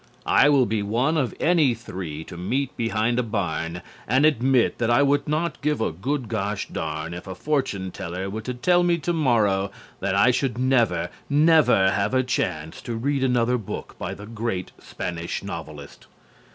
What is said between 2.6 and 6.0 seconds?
behind a barn and admit that I would not give a